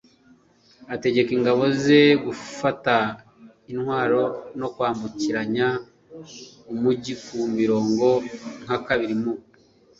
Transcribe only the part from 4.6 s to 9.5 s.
kwambukiranya umugi ku mirongo nk'abari mu